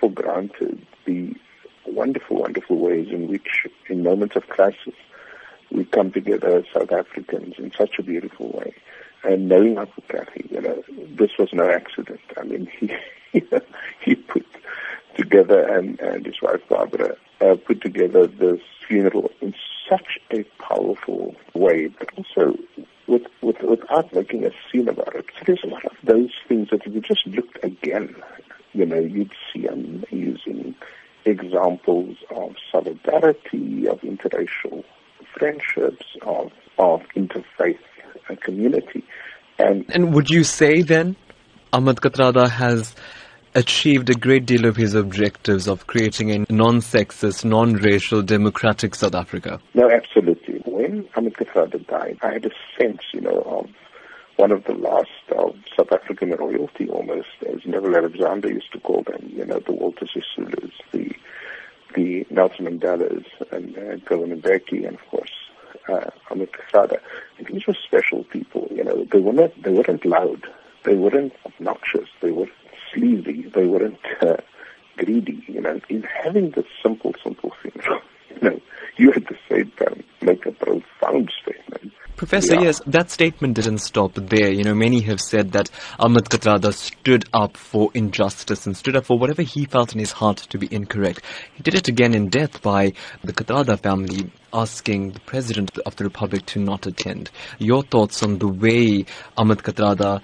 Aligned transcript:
for 0.00 0.10
granted 0.10 0.84
the 1.04 1.34
wonderful, 1.86 2.38
wonderful 2.38 2.78
ways 2.78 3.08
in 3.10 3.28
which, 3.28 3.66
in 3.88 4.02
moments 4.02 4.36
of 4.36 4.48
crisis, 4.48 4.94
we 5.70 5.84
come 5.84 6.10
together 6.10 6.58
as 6.58 6.64
South 6.72 6.92
Africans 6.92 7.54
in 7.58 7.72
such 7.76 7.98
a 7.98 8.02
beautiful 8.02 8.50
way. 8.50 8.74
And 9.24 9.48
knowing 9.48 9.78
Uncle 9.78 10.02
Kathy, 10.08 10.48
you 10.50 10.60
know, 10.60 10.82
this 11.16 11.30
was 11.38 11.52
no 11.52 11.68
accident. 11.68 12.20
I 12.36 12.44
mean, 12.44 12.68
he 13.32 13.42
he 14.00 14.14
put 14.14 14.46
together 15.16 15.66
and, 15.66 15.98
and 16.00 16.24
his 16.24 16.40
wife 16.40 16.60
Barbara 16.68 17.16
uh, 17.40 17.56
put 17.66 17.80
together 17.80 18.26
this 18.26 18.60
funeral 18.86 19.30
in 19.40 19.54
such 19.88 20.18
a 20.30 20.44
powerful 20.62 21.34
way, 21.54 21.88
but 21.88 22.08
also 22.16 22.56
with, 23.06 23.26
with, 23.42 23.60
without 23.62 24.12
making 24.14 24.44
a 24.44 24.50
scene 24.70 24.88
about 24.88 25.14
it. 25.16 25.26
So 25.38 25.44
there's 25.46 25.64
a 25.64 25.68
lot 25.68 25.84
of 25.84 25.96
those 26.04 26.30
things 26.46 26.68
that 26.70 26.86
if 26.86 26.94
you 26.94 27.00
just 27.00 27.26
looked 27.26 27.62
again, 27.64 28.14
you 28.78 28.86
know, 28.86 29.00
you'd 29.00 29.32
see 29.52 29.66
amazing 29.66 30.76
examples 31.24 32.16
of 32.30 32.54
solidarity, 32.70 33.88
of 33.88 34.00
interracial 34.02 34.84
friendships, 35.34 36.06
of, 36.22 36.52
of 36.78 37.02
interfaith 37.16 37.78
community. 38.40 39.02
And, 39.58 39.84
and 39.92 40.14
would 40.14 40.30
you 40.30 40.44
say 40.44 40.82
then 40.82 41.16
Ahmed 41.72 41.96
Kathrada 41.96 42.48
has 42.48 42.94
achieved 43.56 44.10
a 44.10 44.14
great 44.14 44.46
deal 44.46 44.64
of 44.66 44.76
his 44.76 44.94
objectives 44.94 45.66
of 45.66 45.88
creating 45.88 46.30
a 46.30 46.52
non-sexist, 46.52 47.44
non-racial, 47.44 48.22
democratic 48.22 48.94
South 48.94 49.16
Africa? 49.16 49.58
No, 49.74 49.90
absolutely. 49.90 50.62
When 50.66 51.08
Ahmed 51.16 51.34
Kathrada 51.34 51.84
died, 51.84 52.18
I 52.22 52.34
had 52.34 52.46
a 52.46 52.50
sense, 52.80 53.00
you 53.12 53.22
know, 53.22 53.42
of 53.44 53.68
one 54.36 54.52
of 54.52 54.62
the 54.64 54.74
last 54.74 55.10
African 56.18 56.36
royalty 56.36 56.88
almost, 56.88 57.28
as 57.48 57.64
Neville 57.64 57.96
Alexander 57.96 58.50
used 58.50 58.72
to 58.72 58.80
call 58.80 59.04
them, 59.04 59.30
you 59.32 59.44
know, 59.44 59.60
the 59.60 59.72
Walter 59.72 60.06
Sisulus, 60.06 60.72
the 60.92 61.14
the 61.94 62.26
Nelson 62.28 62.66
Mandelas, 62.66 63.24
and 63.52 63.78
uh, 63.78 63.96
Govan 64.04 64.40
Mbeki, 64.40 64.86
and 64.86 64.96
of 64.96 65.06
course, 65.10 65.30
uh, 65.88 66.10
Ahmed 66.30 66.50
Kathrada. 66.52 66.98
And 67.38 67.46
these 67.46 67.66
were 67.66 67.74
special 67.74 68.24
people, 68.24 68.68
you 68.70 68.84
know, 68.84 69.06
they 69.10 69.20
were 69.20 69.32
not, 69.32 69.62
they 69.62 69.70
weren't 69.70 70.04
loud, 70.04 70.46
they 70.84 70.96
weren't 70.96 71.32
obnoxious, 71.46 72.08
they 72.20 72.32
weren't 72.32 72.52
sleazy, 72.92 73.48
they 73.54 73.66
weren't 73.66 73.98
uh, 74.20 74.36
greedy, 74.96 75.42
you 75.46 75.60
know, 75.60 75.80
in 75.88 76.02
having 76.02 76.50
this 76.50 76.66
simple, 76.82 77.14
simple 77.22 77.52
thing, 77.62 77.80
you 78.30 78.50
know, 78.50 78.60
you 78.96 79.12
at 79.12 79.26
the 79.26 79.38
same 79.48 79.70
time 79.72 80.02
make 80.20 80.44
a 80.44 80.52
profound 80.52 81.32
statement 81.40 81.92
Professor, 82.18 82.56
yeah. 82.56 82.62
yes, 82.62 82.82
that 82.84 83.12
statement 83.12 83.54
didn't 83.54 83.78
stop 83.78 84.12
there. 84.14 84.50
You 84.50 84.64
know, 84.64 84.74
many 84.74 85.00
have 85.02 85.20
said 85.20 85.52
that 85.52 85.70
Ahmed 86.00 86.24
Kathrada 86.24 86.74
stood 86.74 87.24
up 87.32 87.56
for 87.56 87.92
injustice 87.94 88.66
and 88.66 88.76
stood 88.76 88.96
up 88.96 89.04
for 89.04 89.16
whatever 89.16 89.42
he 89.42 89.66
felt 89.66 89.92
in 89.92 90.00
his 90.00 90.10
heart 90.10 90.38
to 90.38 90.58
be 90.58 90.66
incorrect. 90.74 91.22
He 91.54 91.62
did 91.62 91.76
it 91.76 91.86
again 91.86 92.14
in 92.14 92.28
death 92.28 92.60
by 92.60 92.92
the 93.22 93.32
Kathrada 93.32 93.78
family 93.78 94.32
asking 94.52 95.12
the 95.12 95.20
President 95.20 95.78
of 95.86 95.94
the 95.94 96.02
Republic 96.02 96.44
to 96.46 96.58
not 96.58 96.88
attend. 96.88 97.30
Your 97.60 97.84
thoughts 97.84 98.20
on 98.24 98.38
the 98.38 98.48
way 98.48 99.04
Ahmed 99.36 99.58
Kathrada 99.58 100.20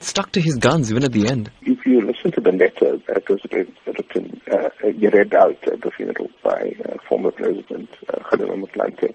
stuck 0.00 0.32
to 0.32 0.40
his 0.40 0.56
guns 0.56 0.90
even 0.90 1.04
at 1.04 1.12
the 1.12 1.28
end? 1.28 1.50
If 1.62 1.84
you 1.84 2.00
listen 2.00 2.32
to 2.32 2.40
the 2.40 2.52
letter 2.52 2.98
that 3.08 3.28
was 3.28 3.40
written, 3.52 4.40
uh, 4.50 4.70
read 4.82 5.34
out 5.34 5.68
at 5.68 5.82
the 5.82 5.90
funeral 5.90 6.30
by 6.42 6.74
uh, 6.88 6.96
former 7.08 7.30
President 7.30 7.90
uh, 8.08 8.18
Motlanthe, 8.36 9.14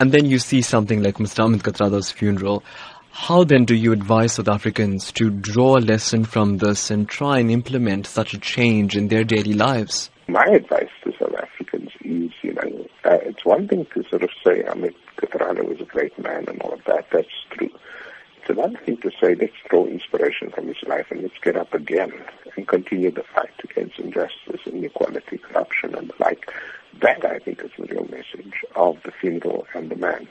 And 0.00 0.12
then 0.12 0.26
you 0.26 0.38
see 0.38 0.60
something 0.62 1.02
like 1.02 1.16
Mr. 1.16 1.44
Ahmed 1.44 1.62
Kathrada's 1.62 2.10
funeral. 2.10 2.64
How 3.12 3.44
then 3.44 3.64
do 3.64 3.76
you 3.76 3.92
advise 3.92 4.32
South 4.32 4.48
Africans 4.48 5.12
to 5.12 5.30
draw 5.30 5.76
a 5.76 5.78
lesson 5.78 6.24
from 6.24 6.58
this 6.58 6.90
and 6.90 7.08
try 7.08 7.38
and 7.38 7.50
implement 7.50 8.08
such 8.08 8.34
a 8.34 8.38
change 8.38 8.96
in 8.96 9.06
their 9.06 9.22
daily 9.22 9.52
lives? 9.52 10.10
My 10.26 10.44
advice 10.52 10.90
to 11.04 11.12
South 11.18 11.34
Africans 11.34 11.90
is, 12.00 12.32
you 12.42 12.54
know, 12.54 12.86
uh, 13.04 13.18
it's 13.22 13.44
one 13.44 13.68
thing 13.68 13.86
to 13.94 14.02
sort 14.10 14.24
of 14.24 14.30
say 14.44 14.64
Ahmed 14.64 14.94
Kathrada 15.16 15.64
was 15.64 15.80
a 15.80 15.84
great 15.84 16.18
man 16.18 16.46
and 16.48 16.60
all 16.62 16.72
of 16.72 16.82
that. 16.86 17.06
That's 17.12 17.28
true. 17.50 17.70
It's 18.38 18.50
another 18.50 18.78
thing 18.84 18.96
to 18.98 19.10
say 19.22 19.36
let's 19.36 19.52
draw 19.70 19.86
inspiration 19.86 20.50
from 20.50 20.66
his 20.66 20.82
life 20.86 21.06
and 21.10 21.22
let's 21.22 21.38
get 21.40 21.56
up 21.56 21.72
again 21.72 22.12
and 22.56 22.66
continue 22.66 23.10
the 23.10 23.22
fight 23.34 23.54
against 23.62 23.98
injustice, 23.98 24.60
inequality, 24.66 25.38
corruption, 25.38 25.94
and 25.94 26.08
the 26.08 26.14
like. 26.18 26.52
That, 27.04 27.22
I 27.26 27.38
think, 27.38 27.62
is 27.62 27.70
the 27.78 27.84
real 27.84 28.08
message 28.10 28.64
of 28.76 28.96
the 29.02 29.12
funeral 29.12 29.66
and 29.74 29.90
the 29.90 29.96
man. 29.96 30.26